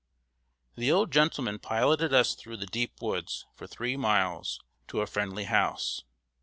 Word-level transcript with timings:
]The 0.79 0.91
old 0.91 1.11
gentleman 1.11 1.59
piloted 1.59 2.11
us 2.11 2.33
through 2.33 2.57
the 2.57 2.65
deep 2.65 2.99
woods, 3.03 3.45
for 3.53 3.67
three 3.67 3.95
miles, 3.95 4.59
to 4.87 5.01
a 5.01 5.05
friendly 5.05 5.43
house. 5.43 6.01